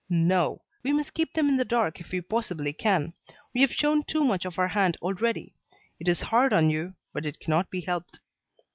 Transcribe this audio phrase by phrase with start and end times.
[0.09, 3.13] No; we must keep them in the dark if we possibly can.
[3.53, 5.53] We have shown too much of our hand already.
[5.99, 8.19] It is hard on you, but it cannot be helped."